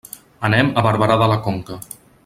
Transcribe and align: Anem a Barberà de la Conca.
Anem 0.49 0.71
a 0.81 0.85
Barberà 0.87 1.19
de 1.25 1.29
la 1.35 1.39
Conca. 1.49 1.81